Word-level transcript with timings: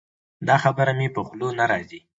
دا 0.47 0.55
خبره 0.63 0.93
مې 0.97 1.07
په 1.15 1.21
خوله 1.27 1.47
نه 1.59 1.65
راځي. 1.71 1.99